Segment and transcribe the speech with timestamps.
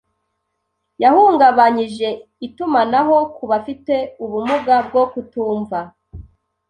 [1.03, 2.07] yahungabanyije
[2.47, 5.79] itumanaho ku bafite ubumuga bwo kutumva